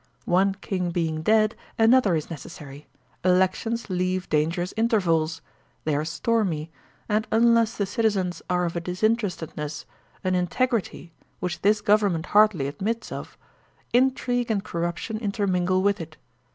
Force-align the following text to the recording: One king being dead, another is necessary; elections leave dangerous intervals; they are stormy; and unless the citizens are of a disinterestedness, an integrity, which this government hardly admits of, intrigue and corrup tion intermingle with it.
One 0.25 0.55
king 0.55 0.89
being 0.89 1.21
dead, 1.21 1.55
another 1.77 2.15
is 2.15 2.31
necessary; 2.31 2.87
elections 3.23 3.87
leave 3.87 4.27
dangerous 4.29 4.73
intervals; 4.75 5.43
they 5.83 5.95
are 5.95 6.05
stormy; 6.05 6.71
and 7.07 7.27
unless 7.29 7.77
the 7.77 7.85
citizens 7.85 8.41
are 8.49 8.65
of 8.65 8.75
a 8.75 8.81
disinterestedness, 8.81 9.85
an 10.23 10.33
integrity, 10.33 11.11
which 11.39 11.61
this 11.61 11.81
government 11.81 12.25
hardly 12.33 12.65
admits 12.65 13.11
of, 13.11 13.37
intrigue 13.93 14.49
and 14.49 14.65
corrup 14.65 14.97
tion 14.97 15.19
intermingle 15.19 15.83
with 15.83 16.01
it. 16.01 16.17